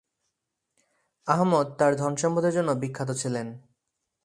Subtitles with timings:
[1.27, 3.47] আহমদ তার ধনসম্পদের জন্য বিখ্যাত ছিলেন।